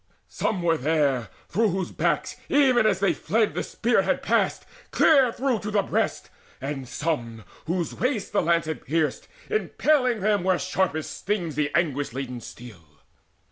[0.29, 5.31] Some were there, through whose backs, even as they fled, The spear had passed, clear
[5.31, 10.57] through to the breast, and some Whose waists the lance had pierced, impaling them Where
[10.57, 12.83] sharpest stings the anguish laden steel.